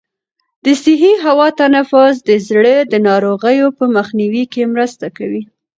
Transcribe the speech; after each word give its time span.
د 0.65 0.67
صحي 0.83 1.13
هوا 1.25 1.47
تنفس 1.59 2.15
د 2.29 2.31
زړه 2.47 2.75
د 2.91 2.93
ناروغیو 3.07 3.67
په 3.77 3.85
مخنیوي 3.95 4.43
کې 4.53 4.63
مرسته 4.73 5.05
کوي. 5.17 5.41